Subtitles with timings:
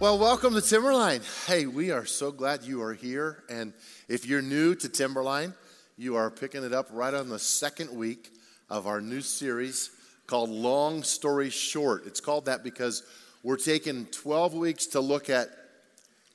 [0.00, 1.20] Well, welcome to Timberline.
[1.46, 3.44] Hey, we are so glad you are here.
[3.50, 3.74] And
[4.08, 5.52] if you're new to Timberline,
[5.98, 8.32] you are picking it up right on the second week
[8.70, 9.90] of our new series
[10.26, 12.06] called Long Story Short.
[12.06, 13.02] It's called that because
[13.42, 15.50] we're taking 12 weeks to look at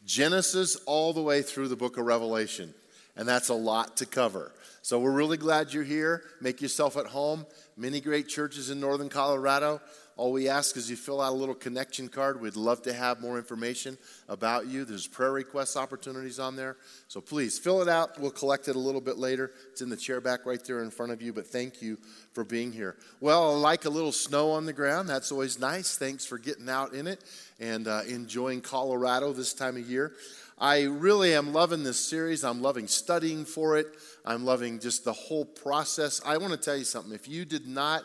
[0.06, 2.72] Genesis all the way through the book of Revelation.
[3.16, 4.52] And that's a lot to cover.
[4.84, 6.22] So we're really glad you're here.
[6.40, 7.48] Make yourself at home.
[7.76, 9.82] Many great churches in northern Colorado.
[10.18, 12.40] All we ask is you fill out a little connection card.
[12.40, 13.98] We'd love to have more information
[14.30, 14.86] about you.
[14.86, 16.78] There's prayer request opportunities on there.
[17.10, 18.18] So please fill it out.
[18.18, 19.52] We'll collect it a little bit later.
[19.72, 21.34] It's in the chair back right there in front of you.
[21.34, 21.98] But thank you
[22.32, 22.96] for being here.
[23.20, 25.10] Well, I like a little snow on the ground.
[25.10, 25.98] That's always nice.
[25.98, 27.22] Thanks for getting out in it
[27.60, 30.14] and uh, enjoying Colorado this time of year.
[30.58, 32.46] I really am loving this series.
[32.46, 33.88] I'm loving studying for it.
[34.26, 36.22] I'm loving just the whole process.
[36.26, 37.12] I want to tell you something.
[37.12, 38.04] If you did not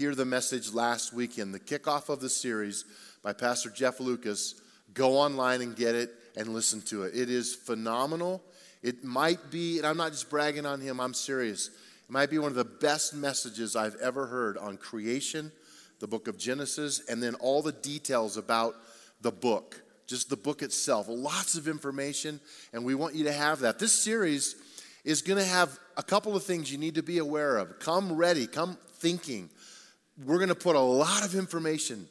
[0.00, 2.86] hear the message last weekend, the kickoff of the series
[3.22, 4.54] by Pastor Jeff Lucas,
[4.94, 7.14] go online and get it and listen to it.
[7.14, 8.42] It is phenomenal.
[8.82, 11.68] It might be, and I'm not just bragging on him, I'm serious.
[11.68, 11.74] It
[12.08, 15.52] might be one of the best messages I've ever heard on creation,
[15.98, 18.76] the book of Genesis, and then all the details about
[19.20, 21.08] the book, just the book itself.
[21.10, 22.40] Lots of information,
[22.72, 23.78] and we want you to have that.
[23.78, 24.56] This series
[25.04, 27.78] is going to have a couple of things you need to be aware of.
[27.80, 29.50] Come ready, come thinking
[30.24, 32.08] we're going to put a lot of information,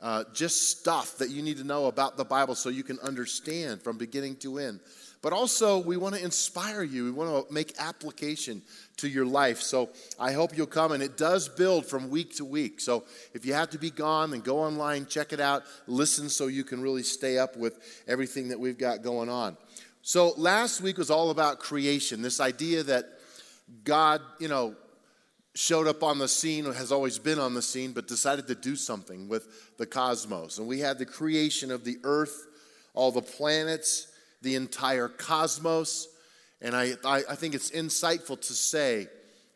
[0.00, 3.82] uh, just stuff that you need to know about the Bible so you can understand
[3.82, 4.80] from beginning to end.
[5.22, 7.04] But also, we want to inspire you.
[7.04, 8.60] We want to make application
[8.96, 9.60] to your life.
[9.60, 10.90] So I hope you'll come.
[10.90, 12.80] And it does build from week to week.
[12.80, 16.48] So if you have to be gone, then go online, check it out, listen so
[16.48, 19.56] you can really stay up with everything that we've got going on.
[20.02, 23.04] So last week was all about creation, this idea that
[23.84, 24.74] God, you know,
[25.54, 28.74] showed up on the scene, has always been on the scene, but decided to do
[28.74, 30.58] something with the cosmos.
[30.58, 32.46] And we had the creation of the earth,
[32.94, 34.08] all the planets,
[34.40, 36.08] the entire cosmos.
[36.60, 39.08] And I, I, I think it's insightful to say,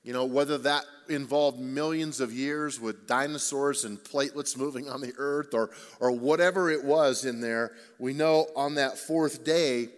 [0.03, 5.13] you know, whether that involved millions of years with dinosaurs and platelets moving on the
[5.19, 9.89] earth or, or whatever it was in there, we know on that fourth day,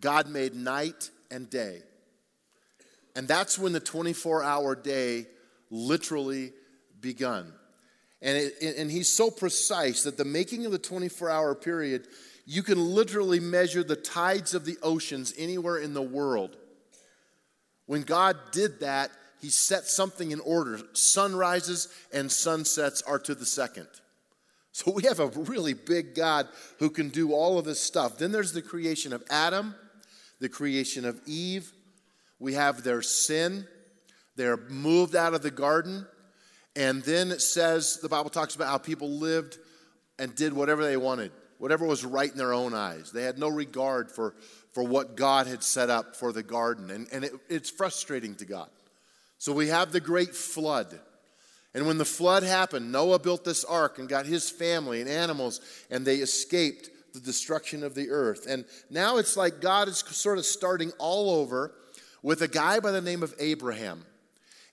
[0.00, 1.82] God made night and day.
[3.18, 5.26] And that's when the 24 hour day
[5.72, 6.52] literally
[7.00, 7.52] begun.
[8.22, 12.06] And, it, and he's so precise that the making of the 24 hour period,
[12.46, 16.58] you can literally measure the tides of the oceans anywhere in the world.
[17.86, 20.78] When God did that, he set something in order.
[20.92, 23.88] Sunrises and sunsets are to the second.
[24.70, 26.46] So we have a really big God
[26.78, 28.16] who can do all of this stuff.
[28.16, 29.74] Then there's the creation of Adam,
[30.38, 31.72] the creation of Eve,
[32.40, 33.66] we have their sin.
[34.36, 36.06] They're moved out of the garden.
[36.76, 39.58] And then it says, the Bible talks about how people lived
[40.18, 43.10] and did whatever they wanted, whatever was right in their own eyes.
[43.10, 44.34] They had no regard for,
[44.72, 46.90] for what God had set up for the garden.
[46.90, 48.68] And, and it, it's frustrating to God.
[49.38, 50.98] So we have the great flood.
[51.74, 55.60] And when the flood happened, Noah built this ark and got his family and animals,
[55.90, 58.46] and they escaped the destruction of the earth.
[58.48, 61.72] And now it's like God is sort of starting all over
[62.22, 64.04] with a guy by the name of Abraham.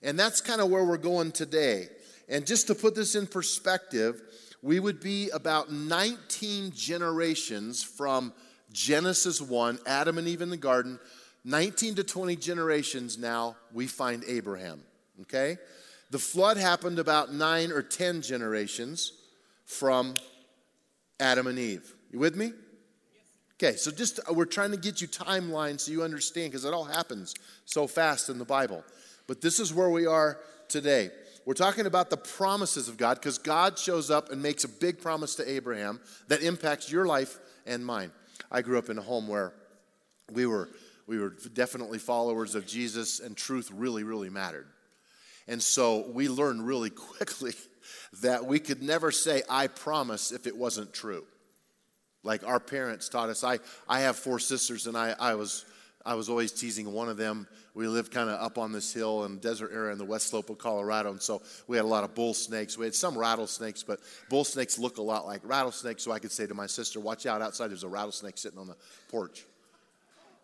[0.02, 1.88] And that's kind of where we're going today.
[2.28, 4.20] And just to put this in perspective,
[4.62, 8.32] we would be about 19 generations from
[8.72, 10.98] Genesis 1, Adam and Eve in the garden.
[11.44, 14.82] 19 to 20 generations now, we find Abraham.
[15.22, 15.56] Okay?
[16.10, 19.12] The flood happened about nine or 10 generations
[19.64, 20.16] from
[21.20, 21.94] Adam and Eve.
[22.10, 22.52] You with me?
[23.58, 26.74] Okay, so just uh, we're trying to get you timeline so you understand because it
[26.74, 27.34] all happens
[27.64, 28.84] so fast in the Bible.
[29.26, 31.08] But this is where we are today.
[31.46, 35.00] We're talking about the promises of God because God shows up and makes a big
[35.00, 38.10] promise to Abraham that impacts your life and mine.
[38.50, 39.54] I grew up in a home where
[40.32, 40.68] we were
[41.06, 44.66] we were definitely followers of Jesus and truth really really mattered.
[45.48, 47.54] And so we learned really quickly
[48.20, 51.24] that we could never say I promise if it wasn't true
[52.26, 53.44] like our parents taught us.
[53.44, 55.64] I, I have four sisters, and I, I, was,
[56.04, 57.46] I was always teasing one of them.
[57.72, 60.50] We lived kind of up on this hill in desert area in the west slope
[60.50, 62.76] of Colorado, and so we had a lot of bull snakes.
[62.76, 66.32] We had some rattlesnakes, but bull snakes look a lot like rattlesnakes, so I could
[66.32, 68.76] say to my sister, Watch out outside, there's a rattlesnake sitting on the
[69.08, 69.46] porch.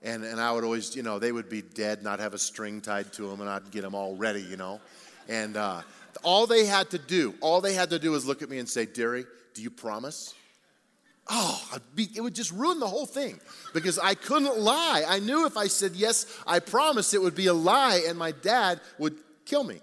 [0.04, 2.80] And, and I would always, you know, they would be dead, not have a string
[2.80, 4.80] tied to them, and I'd get them all ready, you know.
[5.28, 5.82] And uh,
[6.24, 8.68] all they had to do, all they had to do was look at me and
[8.68, 9.24] say, Dary,
[9.54, 10.34] do you promise?
[11.28, 13.40] Oh, be, it would just ruin the whole thing
[13.72, 15.04] because I couldn't lie.
[15.06, 18.32] I knew if I said, yes, I promised it would be a lie and my
[18.32, 19.80] dad would kill me.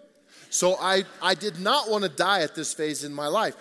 [0.50, 3.56] So I, I did not want to die at this phase in my life.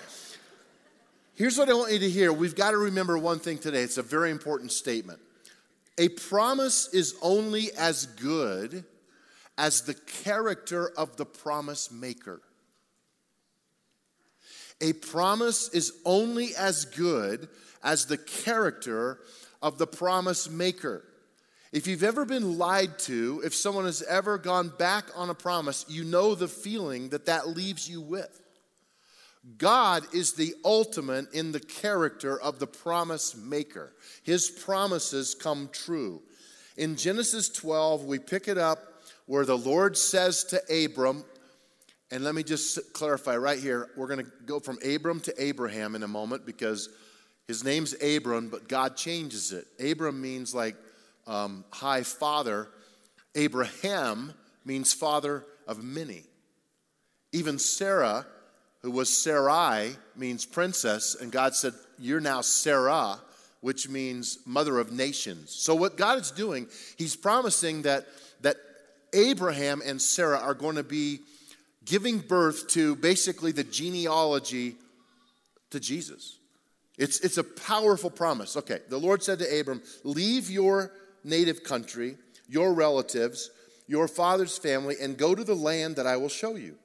[1.35, 2.33] Here's what I want you to hear.
[2.33, 3.83] We've got to remember one thing today.
[3.83, 5.21] It's a very important statement.
[5.97, 8.85] A promise is only as good
[9.57, 12.41] as the character of the promise maker.
[14.81, 17.49] A promise is only as good
[17.83, 19.21] as the character
[19.63, 21.05] of the promise maker.
[21.73, 25.85] If you've ever been lied to, if someone has ever gone back on a promise,
[25.89, 28.41] you know the feeling that that leaves you with.
[29.57, 33.95] God is the ultimate in the character of the promise maker.
[34.23, 36.23] His promises come true.
[36.77, 38.79] In Genesis 12, we pick it up
[39.27, 41.25] where the Lord says to Abram,
[42.11, 43.91] and let me just clarify right here.
[43.97, 46.89] We're going to go from Abram to Abraham in a moment because
[47.49, 49.67] his name's Abram, but God changes it.
[49.81, 50.77] Abram means like
[51.27, 52.69] um, high father,
[53.35, 54.35] Abraham
[54.67, 56.25] means father of many.
[57.33, 58.27] Even Sarah,
[58.83, 63.19] who was Sarai, means princess, and God said, You're now Sarah,
[63.63, 65.51] which means mother of nations.
[65.51, 68.07] So, what God is doing, He's promising that,
[68.43, 68.57] that
[69.15, 71.21] Abraham and Sarah are going to be
[71.87, 74.77] giving birth to basically the genealogy
[75.71, 76.38] to Jesus.
[76.99, 78.57] It's, it's a powerful promise.
[78.57, 80.93] Okay, the Lord said to Abram, Leave your
[81.25, 82.17] native country,
[82.49, 83.51] your relatives,
[83.87, 86.77] your father's family, and go to the land that I will show you.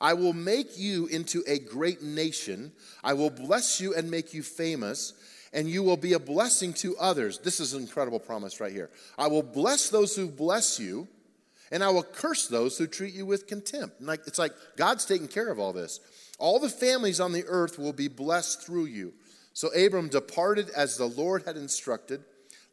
[0.00, 2.72] I will make you into a great nation.
[3.04, 5.14] I will bless you and make you famous,
[5.52, 7.38] and you will be a blessing to others.
[7.38, 8.90] This is an incredible promise right here.
[9.16, 11.06] I will bless those who bless you,
[11.70, 14.00] and I will curse those who treat you with contempt.
[14.00, 16.00] And like, it's like God's taking care of all this.
[16.42, 19.12] All the families on the earth will be blessed through you.
[19.52, 22.24] So Abram departed as the Lord had instructed.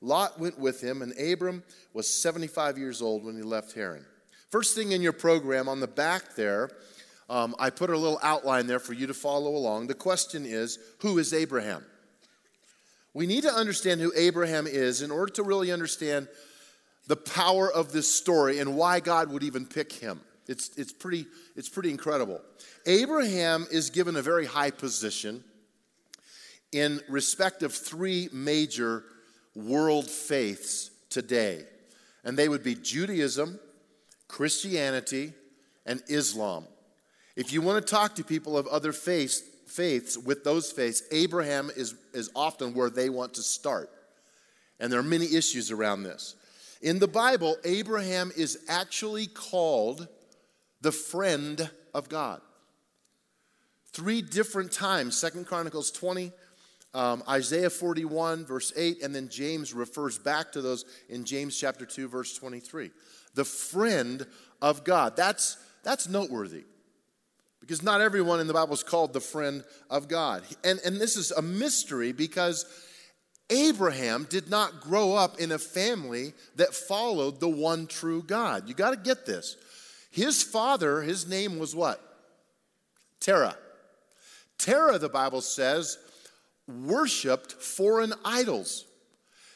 [0.02, 1.64] Lot went with him, and Abram
[1.94, 4.04] was 75 years old when he left Haran.
[4.50, 6.72] First thing in your program on the back there
[7.30, 9.86] um, I put a little outline there for you to follow along.
[9.86, 11.86] The question is who is Abraham?
[13.14, 16.28] We need to understand who Abraham is in order to really understand
[17.06, 20.22] the power of this story and why God would even pick him.
[20.50, 22.42] It's, it's, pretty, it's pretty incredible.
[22.88, 25.44] Abraham is given a very high position
[26.72, 29.04] in respect of three major
[29.56, 31.66] world faiths today,
[32.24, 33.60] and they would be Judaism,
[34.28, 35.34] Christianity,
[35.86, 36.66] and Islam.
[37.36, 41.70] If you want to talk to people of other faiths, faiths with those faiths, Abraham
[41.76, 43.92] is, is often where they want to start.
[44.80, 46.36] And there are many issues around this.
[46.82, 50.08] In the Bible, Abraham is actually called
[50.82, 52.42] the friend of God.
[53.92, 56.32] Three different times, Second Chronicles 20,
[56.94, 61.86] um, Isaiah 41, verse 8, and then James refers back to those in James chapter
[61.86, 62.92] 2, verse 23.
[63.36, 64.26] The friend
[64.62, 65.16] of God.
[65.16, 66.64] That's, that's noteworthy
[67.62, 70.44] because not everyone in the Bible is called the friend of God.
[70.64, 72.66] And, and this is a mystery because
[73.50, 78.68] Abraham did not grow up in a family that followed the one true God.
[78.68, 79.56] You got to get this.
[80.10, 82.02] His father, his name was what?
[83.20, 83.56] Terah.
[84.58, 85.98] Terah, the Bible says,
[86.68, 88.86] worshiped foreign idols.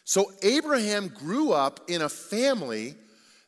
[0.06, 2.96] So Abraham grew up in a family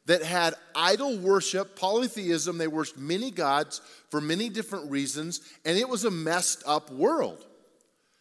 [0.06, 2.58] that had idol worship, polytheism.
[2.58, 7.46] They worshiped many gods for many different reasons, and it was a messed up world.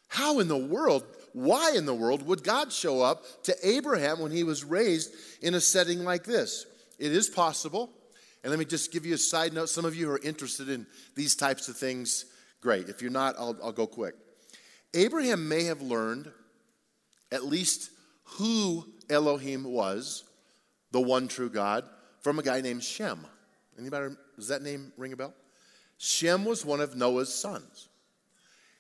[0.08, 4.32] How in the world, why in the world would God show up to Abraham when
[4.32, 6.66] he was raised in a setting like this?
[6.98, 7.90] It is possible.
[8.44, 9.70] And let me just give you a side note.
[9.70, 10.86] Some of you are interested in
[11.16, 12.26] these types of things.
[12.60, 12.90] Great.
[12.90, 14.14] If you're not, I'll, I'll go quick.
[14.92, 16.30] Abraham may have learned
[17.32, 17.90] at least
[18.24, 20.24] who Elohim was
[20.92, 21.84] the one true God,
[22.20, 23.26] from a guy named Shem.
[23.78, 25.34] Anybody, does that name ring a bell?
[25.96, 27.88] Shem was one of Noah's sons.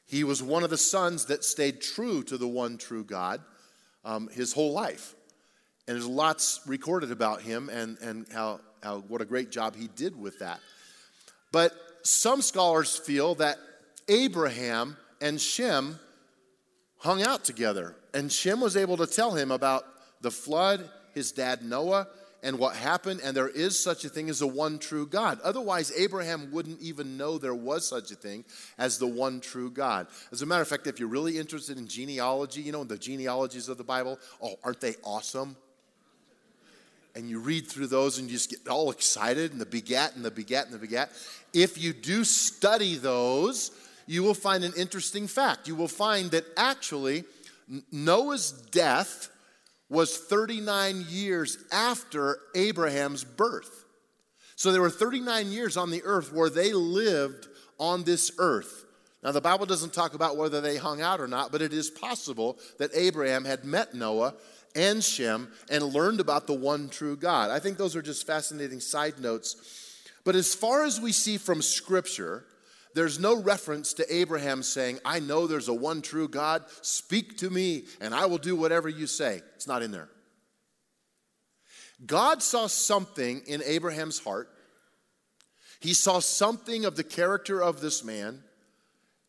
[0.06, 3.40] He was one of the sons that stayed true to the one true God
[4.04, 5.14] um, his whole life.
[5.88, 9.88] And there's lots recorded about him and, and how, how, what a great job he
[9.96, 10.60] did with that.
[11.50, 11.72] But
[12.02, 13.56] some scholars feel that
[14.08, 15.98] Abraham and Shem
[16.98, 17.96] hung out together.
[18.12, 19.84] And Shem was able to tell him about
[20.20, 22.08] the flood his dad Noah,
[22.42, 25.40] and what happened, and there is such a thing as the one true God.
[25.42, 28.44] Otherwise, Abraham wouldn't even know there was such a thing
[28.76, 30.08] as the one true God.
[30.30, 33.70] As a matter of fact, if you're really interested in genealogy, you know, the genealogies
[33.70, 35.56] of the Bible, oh, aren't they awesome?
[37.14, 40.24] And you read through those and you just get all excited, and the begat, and
[40.24, 41.10] the begat, and the begat.
[41.52, 43.70] If you do study those,
[44.06, 45.68] you will find an interesting fact.
[45.68, 47.24] You will find that actually,
[47.92, 49.30] Noah's death
[49.88, 53.84] was 39 years after Abraham's birth.
[54.56, 58.84] So there were 39 years on the earth where they lived on this earth.
[59.22, 61.90] Now, the Bible doesn't talk about whether they hung out or not, but it is
[61.90, 64.34] possible that Abraham had met Noah
[64.74, 67.50] and Shem and learned about the one true God.
[67.50, 70.00] I think those are just fascinating side notes.
[70.24, 72.44] But as far as we see from Scripture,
[72.94, 77.50] there's no reference to Abraham saying, I know there's a one true God, speak to
[77.50, 79.42] me, and I will do whatever you say.
[79.56, 80.08] It's not in there.
[82.04, 84.48] God saw something in Abraham's heart.
[85.80, 88.42] He saw something of the character of this man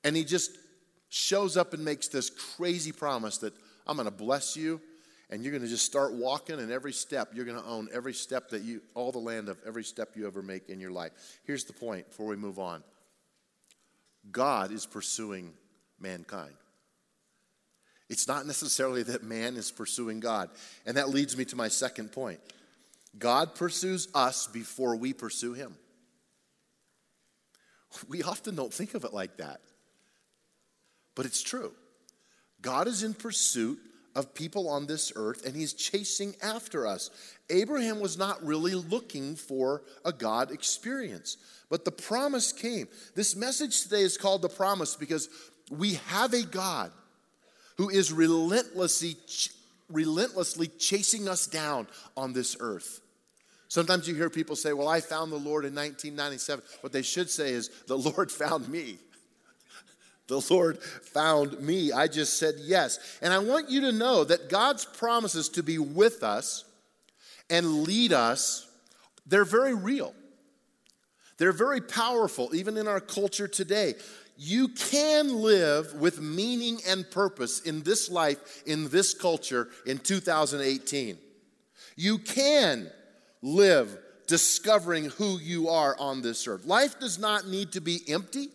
[0.05, 0.51] and he just
[1.09, 3.53] shows up and makes this crazy promise that
[3.87, 4.79] I'm going to bless you
[5.29, 8.13] and you're going to just start walking and every step you're going to own every
[8.13, 11.11] step that you all the land of every step you ever make in your life.
[11.45, 12.83] Here's the point before we move on.
[14.31, 15.53] God is pursuing
[15.99, 16.53] mankind.
[18.09, 20.49] It's not necessarily that man is pursuing God.
[20.85, 22.39] And that leads me to my second point.
[23.17, 25.75] God pursues us before we pursue him.
[28.07, 29.61] We often don't think of it like that.
[31.15, 31.71] But it's true.
[32.61, 33.79] God is in pursuit
[34.15, 37.09] of people on this earth and he's chasing after us.
[37.49, 41.37] Abraham was not really looking for a God experience,
[41.69, 42.87] but the promise came.
[43.13, 45.29] This message today is called the promise because
[45.69, 46.91] we have a God
[47.77, 49.17] who is relentlessly
[49.87, 53.01] relentlessly chasing us down on this earth.
[53.67, 57.29] Sometimes you hear people say, "Well, I found the Lord in 1997." What they should
[57.29, 58.97] say is, "The Lord found me."
[60.27, 61.91] The Lord found me.
[61.91, 62.99] I just said yes.
[63.21, 66.65] And I want you to know that God's promises to be with us
[67.49, 68.67] and lead us,
[69.27, 70.13] they're very real.
[71.37, 73.95] They're very powerful, even in our culture today.
[74.37, 81.17] You can live with meaning and purpose in this life, in this culture in 2018.
[81.95, 82.89] You can
[83.41, 86.65] live discovering who you are on this earth.
[86.65, 88.49] Life does not need to be empty.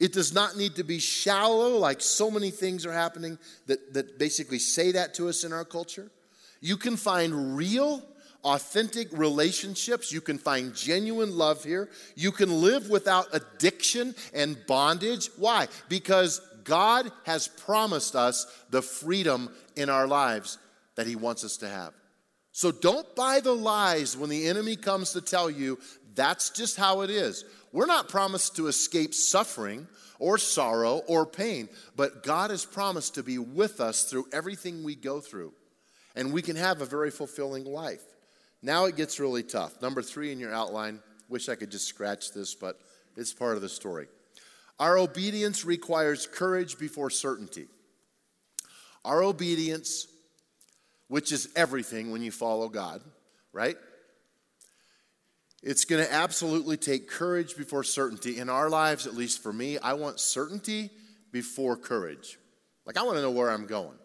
[0.00, 4.18] It does not need to be shallow, like so many things are happening that, that
[4.18, 6.10] basically say that to us in our culture.
[6.60, 8.02] You can find real,
[8.44, 10.12] authentic relationships.
[10.12, 11.88] You can find genuine love here.
[12.14, 15.30] You can live without addiction and bondage.
[15.36, 15.66] Why?
[15.88, 20.58] Because God has promised us the freedom in our lives
[20.94, 21.92] that He wants us to have.
[22.52, 25.78] So don't buy the lies when the enemy comes to tell you
[26.14, 27.44] that's just how it is.
[27.72, 29.86] We're not promised to escape suffering
[30.18, 34.94] or sorrow or pain, but God has promised to be with us through everything we
[34.94, 35.52] go through.
[36.16, 38.02] And we can have a very fulfilling life.
[38.62, 39.80] Now it gets really tough.
[39.80, 42.80] Number three in your outline, wish I could just scratch this, but
[43.16, 44.08] it's part of the story.
[44.80, 47.66] Our obedience requires courage before certainty.
[49.04, 50.06] Our obedience,
[51.08, 53.02] which is everything when you follow God,
[53.52, 53.76] right?
[55.62, 58.38] It's going to absolutely take courage before certainty.
[58.38, 60.90] In our lives, at least for me, I want certainty
[61.32, 62.38] before courage.
[62.86, 63.98] Like I want to know where I'm going.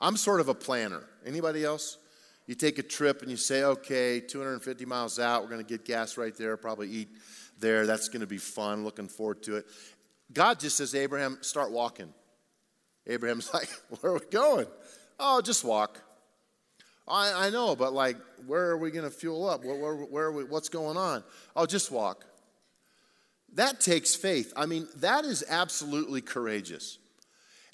[0.00, 1.02] I'm sort of a planner.
[1.24, 1.98] Anybody else?
[2.46, 5.84] You take a trip and you say, okay, 250 miles out, we're going to get
[5.84, 7.08] gas right there, probably eat
[7.60, 7.86] there.
[7.86, 8.82] That's going to be fun.
[8.82, 9.66] Looking forward to it.
[10.32, 12.12] God just says, Abraham, start walking.
[13.06, 13.68] Abraham's like,
[14.00, 14.66] where are we going?
[15.18, 16.00] Oh, just walk.
[17.10, 19.64] I, I know, but like, where are we going to fuel up?
[19.64, 21.24] Where, where, where we, what's going on?
[21.56, 22.24] I'll just walk.
[23.54, 24.52] That takes faith.
[24.56, 26.98] I mean, that is absolutely courageous.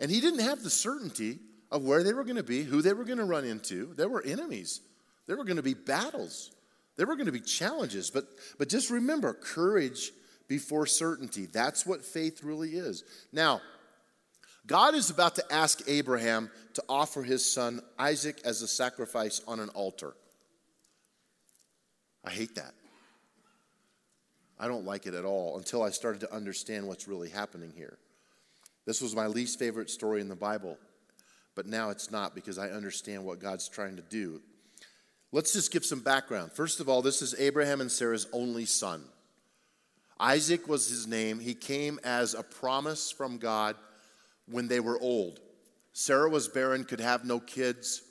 [0.00, 1.38] And he didn't have the certainty
[1.70, 3.92] of where they were going to be, who they were going to run into.
[3.94, 4.80] There were enemies,
[5.26, 6.50] there were going to be battles,
[6.96, 8.10] there were going to be challenges.
[8.10, 8.24] But,
[8.58, 10.12] but just remember courage
[10.48, 11.46] before certainty.
[11.46, 13.04] That's what faith really is.
[13.32, 13.60] Now,
[14.66, 19.60] God is about to ask Abraham to offer his son Isaac as a sacrifice on
[19.60, 20.14] an altar.
[22.24, 22.74] I hate that.
[24.58, 27.98] I don't like it at all until I started to understand what's really happening here.
[28.86, 30.78] This was my least favorite story in the Bible,
[31.54, 34.40] but now it's not because I understand what God's trying to do.
[35.30, 36.52] Let's just give some background.
[36.52, 39.04] First of all, this is Abraham and Sarah's only son.
[40.18, 41.38] Isaac was his name.
[41.38, 43.76] He came as a promise from God
[44.48, 45.40] when they were old.
[45.92, 48.02] Sarah was barren, could have no kids.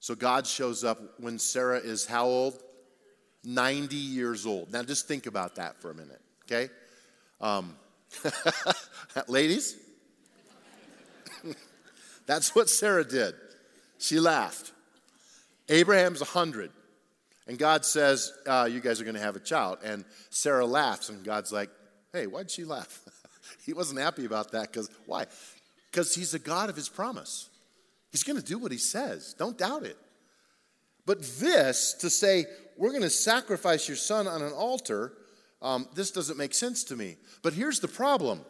[0.00, 2.60] So God shows up when Sarah is how old?
[3.44, 4.72] 90 years old.
[4.72, 6.72] Now just think about that for a minute, okay?
[7.40, 7.76] Um,
[9.28, 9.76] ladies,
[12.26, 13.34] that's what Sarah did.
[13.98, 14.72] She laughed.
[15.68, 16.70] Abraham's 100.
[17.46, 19.78] And God says, uh, You guys are going to have a child.
[19.84, 21.70] And Sarah laughs, and God's like,
[22.12, 23.02] Hey, why'd she laugh?
[23.66, 25.26] he wasn't happy about that because why?
[25.94, 27.48] Because he's a God of his promise.
[28.10, 29.32] He's going to do what he says.
[29.38, 29.96] Don't doubt it.
[31.06, 32.46] But this, to say,
[32.76, 35.12] we're going to sacrifice your son on an altar,
[35.62, 37.16] um, this doesn't make sense to me.
[37.42, 38.40] But here's the problem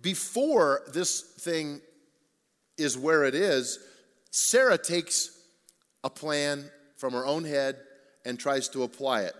[0.00, 1.80] before this thing
[2.76, 3.78] is where it is,
[4.32, 5.30] Sarah takes
[6.02, 7.76] a plan from her own head
[8.24, 9.34] and tries to apply it.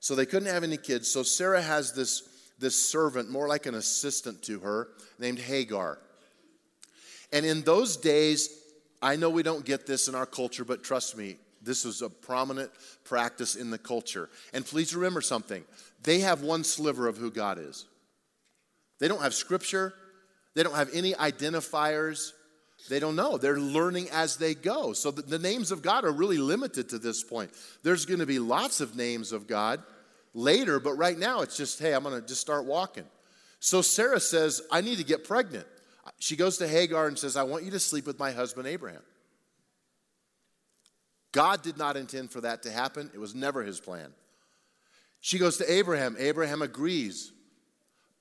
[0.00, 1.12] So they couldn't have any kids.
[1.12, 2.22] So Sarah has this,
[2.58, 5.98] this servant, more like an assistant to her, named Hagar.
[7.34, 8.48] And in those days,
[9.02, 12.08] I know we don't get this in our culture, but trust me, this was a
[12.08, 12.70] prominent
[13.02, 14.30] practice in the culture.
[14.52, 15.64] And please remember something
[16.04, 17.86] they have one sliver of who God is.
[19.00, 19.92] They don't have scripture,
[20.54, 22.32] they don't have any identifiers.
[22.90, 23.38] They don't know.
[23.38, 24.92] They're learning as they go.
[24.92, 27.50] So the, the names of God are really limited to this point.
[27.82, 29.82] There's going to be lots of names of God
[30.34, 33.04] later, but right now it's just, hey, I'm going to just start walking.
[33.58, 35.66] So Sarah says, I need to get pregnant.
[36.24, 39.02] She goes to Hagar and says, I want you to sleep with my husband Abraham.
[41.32, 44.10] God did not intend for that to happen, it was never his plan.
[45.20, 46.16] She goes to Abraham.
[46.18, 47.30] Abraham agrees.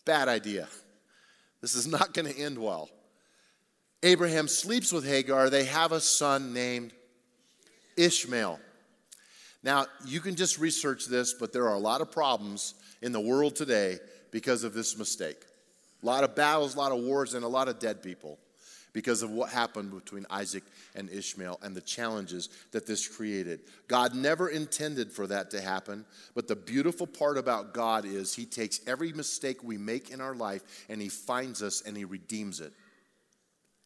[0.04, 0.68] Bad idea.
[1.62, 2.90] This is not going to end well.
[4.04, 5.50] Abraham sleeps with Hagar.
[5.50, 6.92] They have a son named
[7.96, 8.60] Ishmael.
[9.64, 13.22] Now, you can just research this, but there are a lot of problems in the
[13.22, 15.38] world today because of this mistake.
[16.04, 18.38] A lot of battles, a lot of wars, and a lot of dead people
[18.94, 20.64] because of what happened between Isaac
[20.96, 23.62] and Ishmael and the challenges that this created.
[23.88, 26.06] God never intended for that to happen,
[26.36, 30.36] but the beautiful part about God is He takes every mistake we make in our
[30.36, 32.72] life and He finds us and He redeems it.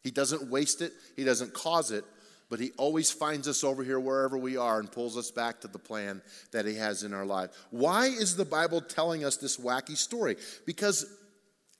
[0.03, 2.03] He doesn't waste it, He doesn't cause it,
[2.49, 5.69] but He always finds us over here wherever we are and pulls us back to
[5.69, 6.21] the plan
[6.51, 7.51] that He has in our life.
[7.71, 10.35] Why is the Bible telling us this wacky story?
[10.65, 11.05] Because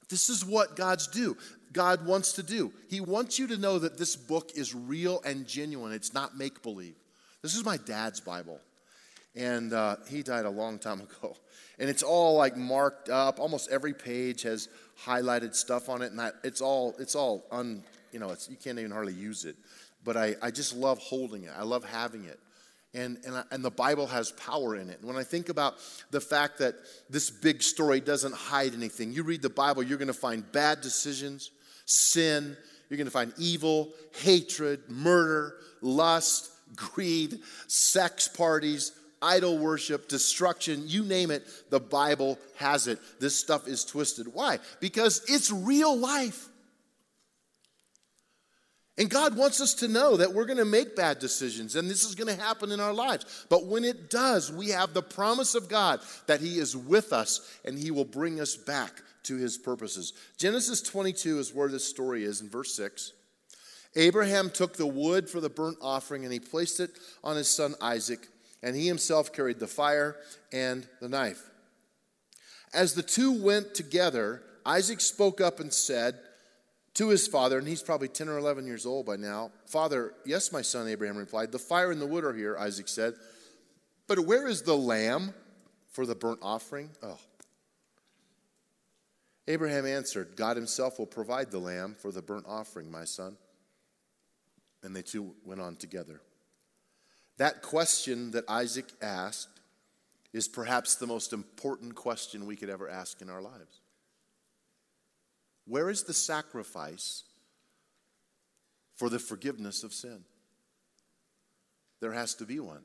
[0.10, 1.38] this is what God's do.
[1.74, 2.72] God wants to do.
[2.90, 5.92] He wants you to know that this book is real and genuine.
[5.92, 6.96] It's not make believe.
[7.42, 8.60] This is my dad's Bible,
[9.36, 11.36] and uh, he died a long time ago.
[11.80, 13.40] And it's all like marked up.
[13.40, 14.70] Almost every page has
[15.06, 18.56] highlighted stuff on it, and I, it's all it's all un you know it's, you
[18.56, 19.56] can't even hardly use it.
[20.04, 21.52] But I, I just love holding it.
[21.56, 22.40] I love having it.
[22.94, 25.00] And, and, and the Bible has power in it.
[25.00, 25.76] And when I think about
[26.10, 26.76] the fact that
[27.10, 30.82] this big story doesn't hide anything, you read the Bible, you're going to find bad
[30.82, 31.52] decisions,
[31.86, 32.58] sin,
[32.90, 33.90] you're going to find evil,
[34.22, 42.88] hatred, murder, lust, greed, sex parties, idol worship, destruction, you name it, the Bible has
[42.88, 43.00] it.
[43.20, 44.28] This stuff is twisted.
[44.34, 44.60] Why?
[44.80, 46.50] Because it's real life.
[49.00, 52.04] And God wants us to know that we're going to make bad decisions and this
[52.04, 53.46] is going to happen in our lives.
[53.48, 57.60] But when it does, we have the promise of God that He is with us
[57.64, 60.14] and He will bring us back to his purposes.
[60.38, 63.14] Genesis 22 is where this story is in verse 6.
[63.96, 66.92] Abraham took the wood for the burnt offering and he placed it
[67.24, 68.28] on his son Isaac,
[68.64, 70.16] and he himself carried the fire
[70.52, 71.44] and the knife.
[72.74, 76.16] As the two went together, Isaac spoke up and said
[76.98, 80.52] to his father, and he's probably 10 or 11 years old by now Father, yes,
[80.52, 83.14] my son, Abraham replied, The fire and the wood are here, Isaac said,
[84.08, 85.34] but where is the lamb
[85.92, 86.90] for the burnt offering?
[87.04, 87.20] Oh,
[89.48, 93.38] Abraham answered, God himself will provide the lamb for the burnt offering, my son.
[94.84, 96.22] And they two went on together.
[97.38, 99.50] That question that Isaac asked
[100.34, 103.82] is perhaps the most important question we could ever ask in our lives.
[105.68, 107.24] Where is the sacrifice
[108.96, 110.24] for the forgiveness of sin?
[112.00, 112.84] There has to be one.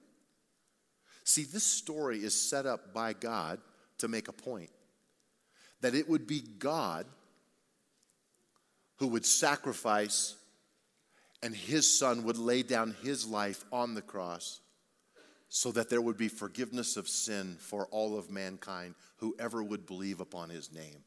[1.25, 3.61] See, this story is set up by God
[3.99, 4.71] to make a point
[5.81, 7.07] that it would be God
[8.97, 10.37] who would sacrifice
[11.43, 14.61] and his son would lay down his life on the cross
[15.49, 20.21] so that there would be forgiveness of sin for all of mankind, whoever would believe
[20.21, 21.05] upon his name.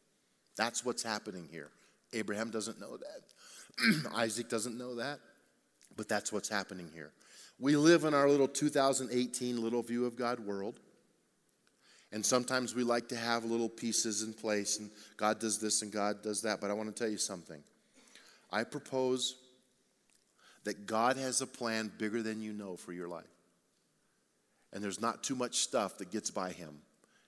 [0.58, 1.70] That's what's happening here.
[2.14, 4.14] Abraham doesn't know that.
[4.16, 5.20] Isaac doesn't know that,
[5.96, 7.12] but that's what's happening here.
[7.60, 10.80] We live in our little 2018 little view of God world.
[12.12, 15.92] And sometimes we like to have little pieces in place, and God does this and
[15.92, 16.62] God does that.
[16.62, 17.62] But I want to tell you something.
[18.52, 19.36] I propose
[20.64, 23.26] that God has a plan bigger than you know for your life.
[24.72, 26.80] And there's not too much stuff that gets by Him.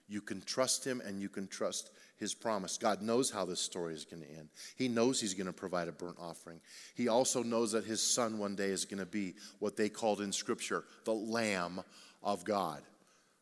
[0.07, 2.77] You can trust Him and you can trust His promise.
[2.77, 4.49] God knows how this story is going to end.
[4.75, 6.59] He knows He's going to provide a burnt offering.
[6.95, 10.21] He also knows that His Son one day is going to be what they called
[10.21, 11.81] in Scripture the Lamb
[12.23, 12.81] of God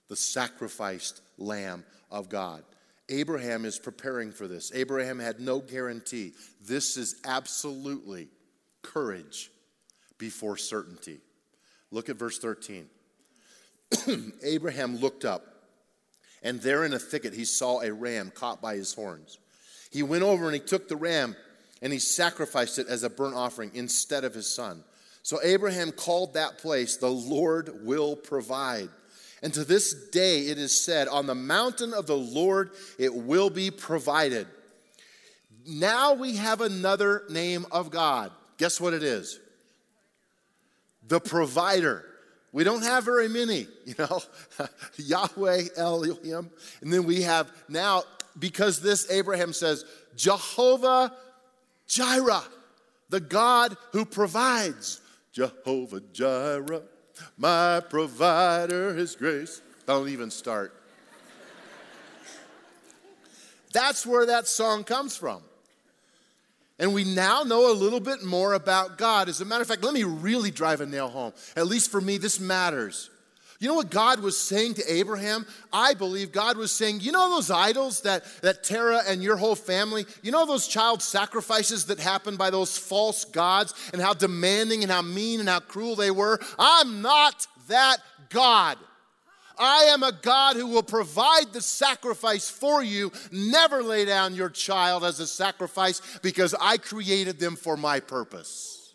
[0.08, 2.64] the sacrificed Lamb of God.
[3.10, 4.72] Abraham is preparing for this.
[4.74, 6.34] Abraham had no guarantee.
[6.66, 8.30] This is absolutely
[8.82, 9.52] courage
[10.18, 11.20] before certainty.
[11.92, 12.88] Look at verse 13.
[14.44, 15.55] Abraham looked up,
[16.46, 19.40] and there in a thicket he saw a ram caught by his horns.
[19.92, 21.36] he went over and he took the ram
[21.82, 24.84] and he sacrificed it as a burnt offering instead of his son.
[25.24, 28.90] So Abraham called that place, the Lord will provide.
[29.42, 33.50] And to this day it is said, On the mountain of the Lord it will
[33.50, 34.48] be provided.
[35.68, 38.32] Now we have another name of God.
[38.58, 39.40] Guess what it is?
[41.08, 42.06] The provider.
[42.56, 44.22] We don't have very many, you know,
[44.96, 46.50] Yahweh, Elohim.
[46.80, 48.04] And then we have now,
[48.40, 49.84] because this, Abraham says,
[50.16, 51.12] Jehovah
[51.86, 52.46] Jireh,
[53.10, 55.02] the God who provides.
[55.34, 56.84] Jehovah Jireh,
[57.38, 59.62] my provider, his grace.
[59.86, 60.74] Don't even start.
[63.74, 65.44] That's where that song comes from.
[66.78, 69.30] And we now know a little bit more about God.
[69.30, 71.34] As a matter of fact, let me really drive a nail home.
[71.56, 73.10] At least for me, this matters.
[73.60, 75.46] You know what God was saying to Abraham?
[75.72, 79.56] I believe God was saying, you know those idols that, that Terah and your whole
[79.56, 84.84] family, you know those child sacrifices that happened by those false gods and how demanding
[84.84, 86.40] and how mean and how cruel they were?
[86.60, 87.98] I'm not that
[88.30, 88.78] God.
[89.58, 93.12] I am a God who will provide the sacrifice for you.
[93.32, 98.94] Never lay down your child as a sacrifice because I created them for my purpose.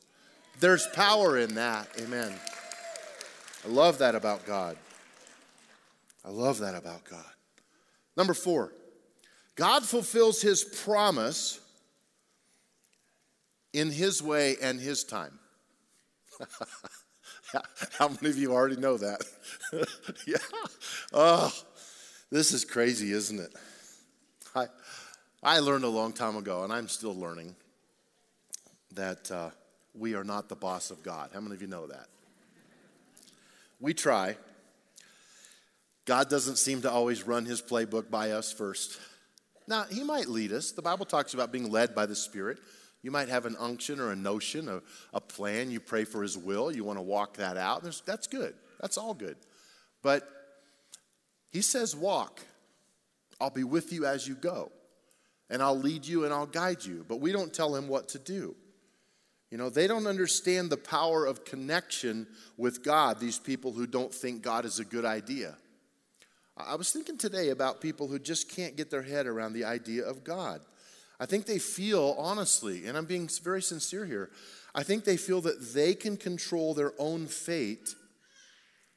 [0.60, 1.88] There's power in that.
[2.00, 2.32] Amen.
[3.64, 4.76] I love that about God.
[6.24, 7.24] I love that about God.
[8.16, 8.72] Number four,
[9.54, 11.60] God fulfills his promise
[13.72, 15.38] in his way and his time.
[17.98, 19.22] How many of you already know that?
[20.26, 20.36] yeah.
[21.12, 21.52] Oh,
[22.30, 23.52] this is crazy, isn't it?
[24.54, 24.66] I,
[25.42, 27.54] I learned a long time ago, and I'm still learning,
[28.94, 29.50] that uh,
[29.94, 31.30] we are not the boss of God.
[31.32, 32.06] How many of you know that?
[33.80, 34.36] We try.
[36.04, 38.98] God doesn't seem to always run his playbook by us first.
[39.66, 40.72] Now, he might lead us.
[40.72, 42.58] The Bible talks about being led by the Spirit.
[43.02, 44.82] You might have an unction or a notion, a,
[45.14, 45.70] a plan.
[45.70, 46.70] You pray for His will.
[46.70, 47.82] You want to walk that out.
[47.82, 48.54] There's, that's good.
[48.80, 49.36] That's all good.
[50.02, 50.28] But
[51.50, 52.40] He says, Walk.
[53.40, 54.70] I'll be with you as you go.
[55.48, 57.06] And I'll lead you and I'll guide you.
[57.08, 58.54] But we don't tell Him what to do.
[59.50, 64.14] You know, they don't understand the power of connection with God, these people who don't
[64.14, 65.56] think God is a good idea.
[66.56, 70.04] I was thinking today about people who just can't get their head around the idea
[70.04, 70.60] of God.
[71.20, 74.30] I think they feel, honestly, and I'm being very sincere here,
[74.74, 77.94] I think they feel that they can control their own fate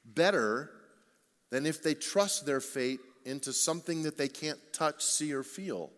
[0.06, 0.72] better
[1.52, 5.92] than if they trust their fate into something that they can't touch, see, or feel.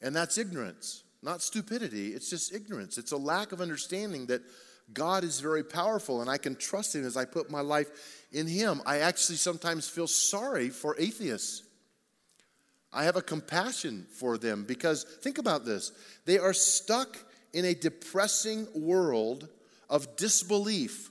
[0.00, 2.08] And that's ignorance, not stupidity.
[2.08, 2.96] It's just ignorance.
[2.96, 4.42] It's a lack of understanding that
[4.92, 7.88] God is very powerful and I can trust Him as I put my life
[8.32, 8.82] in Him.
[8.86, 11.62] I actually sometimes feel sorry for atheists
[12.92, 15.92] I have a compassion for them because think about this.
[16.26, 17.16] They are stuck
[17.52, 19.48] in a depressing world
[19.88, 21.10] of disbelief.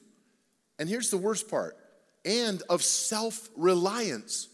[0.78, 1.78] And here's the worst part
[2.24, 4.48] and of self reliance.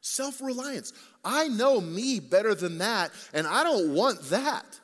[0.00, 0.92] Self reliance.
[1.24, 4.80] I know me better than that, and I don't want that.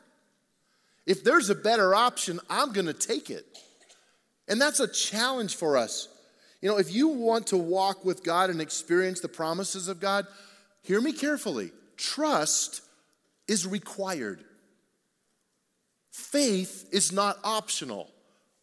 [1.07, 3.47] If there's a better option, I'm going to take it.
[4.49, 6.09] And that's a challenge for us
[6.67, 10.27] you know, if you want to walk with God and experience the promises of God,
[10.83, 11.71] hear me carefully.
[11.97, 12.81] Trust
[13.47, 14.43] is required.
[16.11, 18.11] Faith is not optional.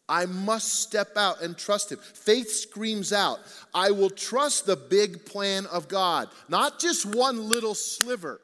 [0.06, 1.98] I must step out and trust Him.
[1.98, 3.38] Faith screams out,
[3.72, 8.38] I will trust the big plan of God, not just one little sliver.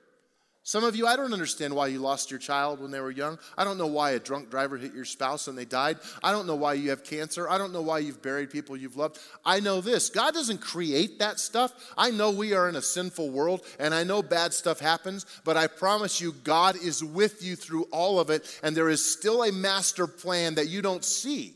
[0.63, 3.39] Some of you, I don't understand why you lost your child when they were young.
[3.57, 5.97] I don't know why a drunk driver hit your spouse and they died.
[6.23, 7.49] I don't know why you have cancer.
[7.49, 9.19] I don't know why you've buried people you've loved.
[9.45, 11.73] I know this God doesn't create that stuff.
[11.97, 15.57] I know we are in a sinful world and I know bad stuff happens, but
[15.57, 19.43] I promise you, God is with you through all of it, and there is still
[19.45, 21.55] a master plan that you don't see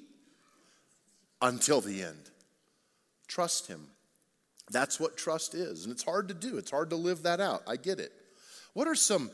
[1.42, 2.30] until the end.
[3.28, 3.86] Trust Him.
[4.70, 5.84] That's what trust is.
[5.84, 7.62] And it's hard to do, it's hard to live that out.
[7.68, 8.12] I get it.
[8.74, 9.30] What are some,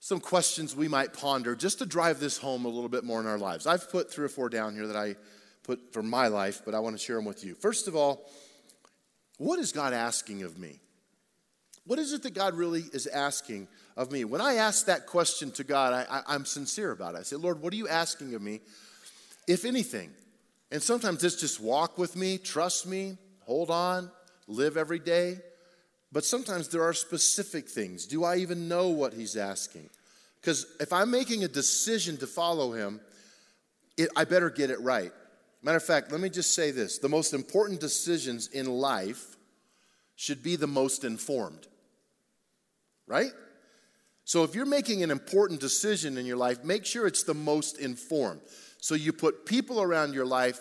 [0.00, 3.26] some questions we might ponder just to drive this home a little bit more in
[3.26, 3.66] our lives?
[3.66, 5.14] I've put three or four down here that I
[5.62, 7.54] put for my life, but I want to share them with you.
[7.54, 8.28] First of all,
[9.36, 10.80] what is God asking of me?
[11.84, 14.24] What is it that God really is asking of me?
[14.24, 17.18] When I ask that question to God, I, am sincere about it.
[17.18, 18.60] I say, Lord, what are you asking of me,
[19.46, 20.10] if anything?
[20.70, 24.10] And sometimes it's just walk with me, trust me, hold on,
[24.46, 25.38] live every day.
[26.10, 28.06] But sometimes there are specific things.
[28.06, 29.90] Do I even know what he's asking?
[30.40, 33.00] Because if I'm making a decision to follow him,
[33.96, 35.12] it, I better get it right.
[35.62, 39.36] Matter of fact, let me just say this the most important decisions in life
[40.16, 41.66] should be the most informed.
[43.06, 43.32] right?
[44.24, 47.78] So if you're making an important decision in your life, make sure it's the most
[47.78, 48.40] informed.
[48.78, 50.60] So you put people around your life,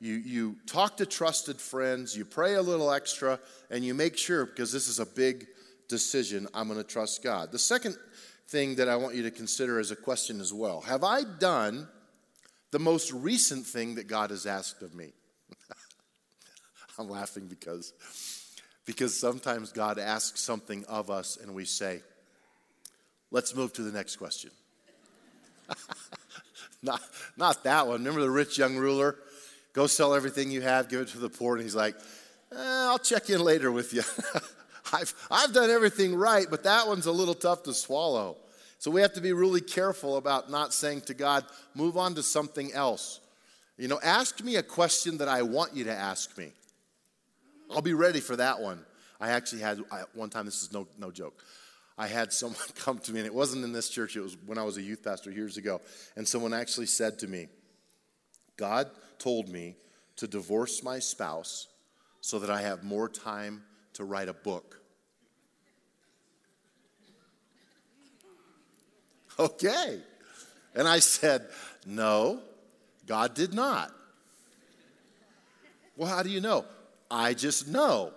[0.00, 4.46] you, you talk to trusted friends, you pray a little extra, and you make sure,
[4.46, 5.46] because this is a big
[5.88, 7.50] decision, I'm going to trust God.
[7.50, 7.96] The second
[8.48, 11.88] thing that I want you to consider as a question as well Have I done
[12.70, 15.12] the most recent thing that God has asked of me?
[16.98, 17.92] I'm laughing because,
[18.84, 22.02] because sometimes God asks something of us and we say,
[23.30, 24.50] let's move to the next question.
[26.82, 27.00] not,
[27.36, 27.98] not that one.
[27.98, 29.16] Remember the rich young ruler?
[29.72, 31.54] Go sell everything you have, give it to the poor.
[31.54, 31.94] And he's like,
[32.52, 34.02] eh, I'll check in later with you.
[34.92, 38.36] I've, I've done everything right, but that one's a little tough to swallow.
[38.78, 42.22] So we have to be really careful about not saying to God, move on to
[42.22, 43.20] something else.
[43.76, 46.52] You know, ask me a question that I want you to ask me.
[47.70, 48.84] I'll be ready for that one.
[49.20, 51.42] I actually had I, one time, this is no, no joke.
[51.96, 54.58] I had someone come to me, and it wasn't in this church, it was when
[54.58, 55.80] I was a youth pastor years ago.
[56.16, 57.48] And someone actually said to me,
[58.58, 59.76] God told me
[60.16, 61.68] to divorce my spouse
[62.20, 63.62] so that I have more time
[63.94, 64.74] to write a book.
[69.40, 70.00] Okay.
[70.74, 71.46] And I said,
[71.86, 72.40] No,
[73.06, 73.92] God did not.
[75.96, 76.64] Well, how do you know?
[77.08, 78.12] I just know.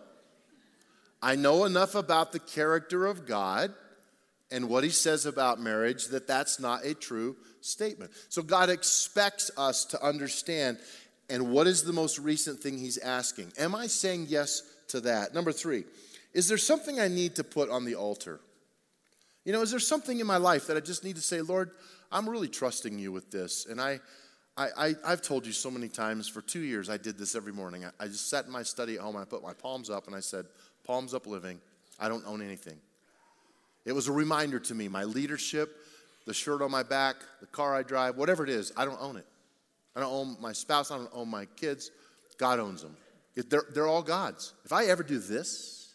[1.21, 3.71] I know enough about the character of God
[4.51, 8.11] and what he says about marriage that that's not a true statement.
[8.29, 10.77] So God expects us to understand
[11.29, 13.53] and what is the most recent thing he's asking?
[13.57, 15.33] Am I saying yes to that?
[15.33, 15.85] Number 3,
[16.33, 18.41] is there something I need to put on the altar?
[19.45, 21.71] You know, is there something in my life that I just need to say, Lord,
[22.11, 24.01] I'm really trusting you with this and I
[24.57, 27.53] I, I, have told you so many times for two years, I did this every
[27.53, 27.85] morning.
[27.85, 30.07] I, I just sat in my study at home and I put my palms up
[30.07, 30.45] and I said,
[30.83, 31.59] Palms up living.
[31.99, 32.77] I don't own anything.
[33.85, 35.75] It was a reminder to me my leadership,
[36.25, 39.17] the shirt on my back, the car I drive, whatever it is, I don't own
[39.17, 39.25] it.
[39.95, 41.91] I don't own my spouse, I don't own my kids.
[42.37, 42.95] God owns them.
[43.35, 44.53] They're, they're all God's.
[44.65, 45.93] If I ever do this,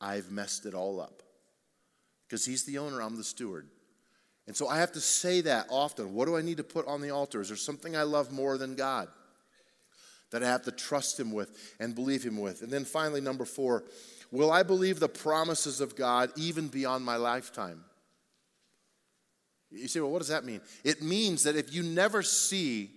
[0.00, 1.22] I've messed it all up.
[2.26, 3.66] Because He's the owner, I'm the steward.
[4.46, 6.14] And so I have to say that often.
[6.14, 7.40] What do I need to put on the altar?
[7.40, 9.08] Is there something I love more than God
[10.30, 12.62] that I have to trust Him with and believe Him with?
[12.62, 13.84] And then finally, number four,
[14.30, 17.84] will I believe the promises of God even beyond my lifetime?
[19.70, 20.60] You say, well, what does that mean?
[20.82, 22.90] It means that if you never see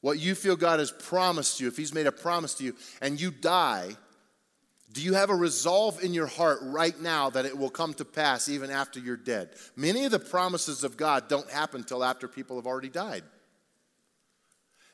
[0.00, 3.20] what you feel God has promised you, if He's made a promise to you, and
[3.20, 3.90] you die,
[4.92, 8.04] do you have a resolve in your heart right now that it will come to
[8.04, 9.50] pass even after you're dead?
[9.74, 13.24] Many of the promises of God don't happen until after people have already died.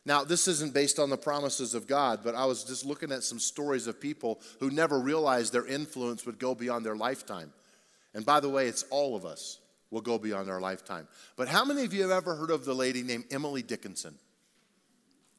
[0.05, 3.23] Now, this isn't based on the promises of God, but I was just looking at
[3.23, 7.53] some stories of people who never realized their influence would go beyond their lifetime.
[8.15, 9.61] And by the way, it's all of us
[9.91, 11.07] will go beyond our lifetime.
[11.37, 14.15] But how many of you have ever heard of the lady named Emily Dickinson?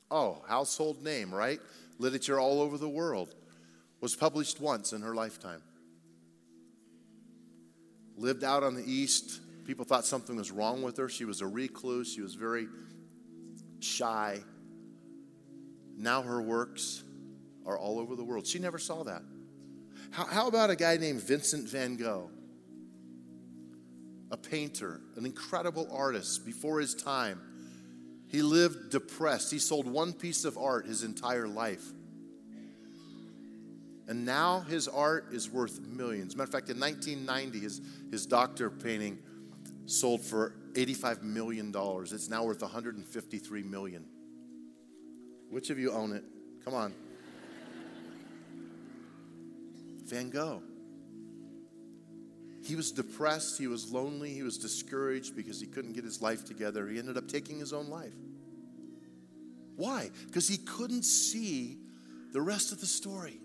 [0.09, 1.59] Oh, household name, right?
[1.99, 3.33] Literature all over the world
[3.99, 5.61] was published once in her lifetime.
[8.15, 9.41] Lived out on the East.
[9.65, 11.09] People thought something was wrong with her.
[11.09, 12.13] She was a recluse.
[12.13, 12.67] She was very
[13.79, 14.39] shy.
[15.97, 17.03] Now her works
[17.65, 18.45] are all over the world.
[18.47, 19.21] She never saw that.
[20.11, 22.29] How, how about a guy named Vincent van Gogh?
[24.31, 27.39] A painter, an incredible artist before his time.
[28.27, 29.51] He lived depressed.
[29.51, 31.83] He sold one piece of art his entire life.
[34.07, 36.35] And now his art is worth millions.
[36.35, 39.19] Matter of fact, in 1990, his, his doctor painting
[39.85, 41.71] sold for $85 million.
[41.75, 44.05] It's now worth $153 million.
[45.49, 46.23] Which of you own it?
[46.63, 46.93] Come on.
[50.05, 50.61] Van Gogh.
[52.63, 56.45] He was depressed, he was lonely, he was discouraged because he couldn't get his life
[56.45, 56.87] together.
[56.87, 58.13] He ended up taking his own life.
[59.75, 60.11] Why?
[60.27, 61.77] Because he couldn't see
[62.31, 63.39] the rest of the story.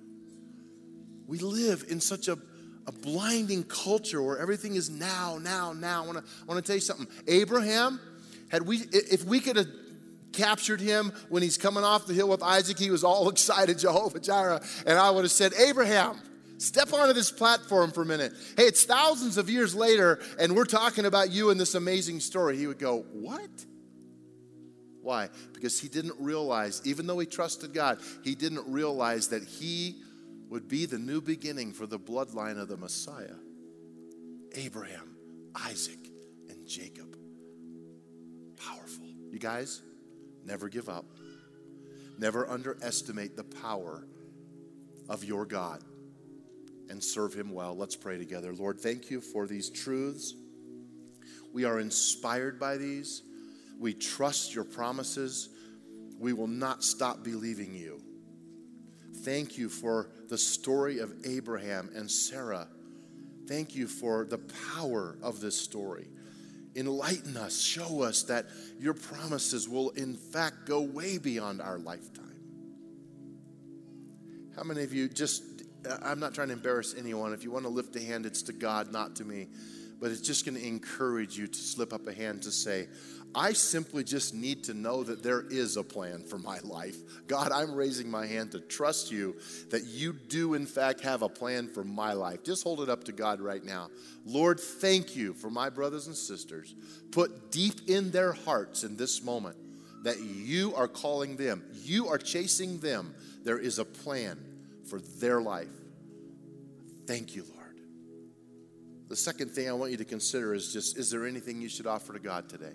[1.27, 2.39] We live in such a,
[2.87, 6.05] a blinding culture where everything is now, now, now.
[6.05, 7.09] I want to tell you something.
[7.27, 8.01] Abraham,
[8.51, 9.69] had we if we could have
[10.38, 14.20] captured him when he's coming off the hill with Isaac, he was all excited, Jehovah
[14.20, 16.20] Jireh, and I would have said, Abraham,
[16.59, 18.33] Step onto this platform for a minute.
[18.57, 22.57] Hey, it's thousands of years later, and we're talking about you in this amazing story.
[22.57, 23.48] He would go, What?
[25.01, 25.29] Why?
[25.55, 30.03] Because he didn't realize, even though he trusted God, he didn't realize that he
[30.48, 33.37] would be the new beginning for the bloodline of the Messiah
[34.57, 35.14] Abraham,
[35.55, 36.11] Isaac,
[36.48, 37.16] and Jacob.
[38.57, 39.07] Powerful.
[39.31, 39.81] You guys,
[40.49, 41.05] never give up.
[42.19, 44.05] Never underestimate the power
[45.09, 45.85] of your God.
[46.91, 47.77] and serve Him well.
[47.77, 48.53] Let's pray together.
[48.55, 50.35] Lord, thank you for these truths.
[51.53, 53.23] We are inspired by these.
[53.79, 55.51] We trust your promises.
[56.19, 58.01] We will not stop believing you.
[59.23, 62.69] Thank you for the story of Abraham and Sarah.
[63.47, 64.39] Thank you for the
[64.75, 66.09] power of this story.
[66.79, 68.47] Enlighten us, show us that
[68.79, 72.25] your promises will, in fact, go way beyond our lifetime.
[74.55, 75.43] How many of you just,
[76.03, 77.33] I'm not trying to embarrass anyone.
[77.33, 79.49] If you want to lift a hand, it's to God, not to me.
[80.01, 82.87] But it's just going to encourage you to slip up a hand to say,
[83.35, 86.97] I simply just need to know that there is a plan for my life.
[87.27, 89.37] God, I'm raising my hand to trust you
[89.71, 92.43] that you do, in fact, have a plan for my life.
[92.43, 93.91] Just hold it up to God right now.
[94.25, 96.75] Lord, thank you for my brothers and sisters.
[97.11, 99.57] Put deep in their hearts in this moment
[100.05, 103.15] that you are calling them, you are chasing them.
[103.45, 104.39] There is a plan
[104.89, 105.69] for their life.
[107.07, 107.58] Thank you, Lord.
[109.09, 111.87] The second thing I want you to consider is just is there anything you should
[111.87, 112.75] offer to God today?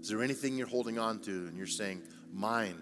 [0.00, 2.80] Is there anything you're holding on to and you're saying, mine?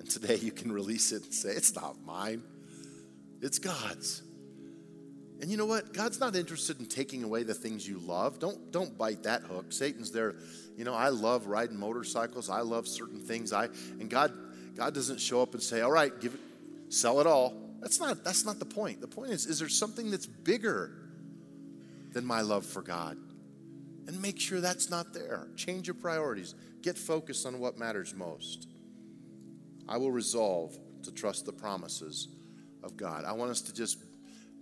[0.00, 2.42] And today you can release it and say, it's not mine,
[3.40, 4.22] it's God's.
[5.40, 5.92] And you know what?
[5.92, 8.38] God's not interested in taking away the things you love.
[8.38, 9.72] Don't, don't bite that hook.
[9.72, 10.36] Satan's there.
[10.76, 12.48] You know, I love riding motorcycles.
[12.48, 13.52] I love certain things.
[13.52, 13.66] I
[14.00, 14.32] and God,
[14.76, 16.40] God doesn't show up and say, "All right, give it,
[16.92, 19.00] sell it all." That's not that's not the point.
[19.00, 20.90] The point is, is there something that's bigger
[22.12, 23.16] than my love for God?
[24.06, 25.48] and make sure that's not there.
[25.56, 26.54] Change your priorities.
[26.82, 28.68] Get focused on what matters most.
[29.88, 32.28] I will resolve to trust the promises
[32.82, 33.24] of God.
[33.24, 33.98] I want us to just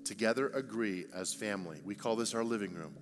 [0.05, 1.79] together agree as family.
[1.85, 2.95] We call this our living room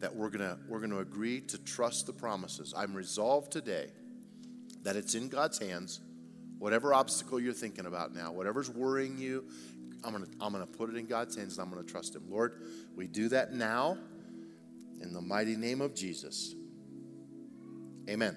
[0.00, 2.74] that we're going to we're going to agree to trust the promises.
[2.76, 3.88] I'm resolved today
[4.82, 6.00] that it's in God's hands.
[6.62, 9.44] Whatever obstacle you're thinking about now, whatever's worrying you,
[10.04, 11.90] I'm going to I'm going to put it in God's hands and I'm going to
[11.90, 12.22] trust him.
[12.30, 12.62] Lord,
[12.94, 13.98] we do that now
[15.00, 16.54] in the mighty name of Jesus.
[18.08, 18.36] Amen.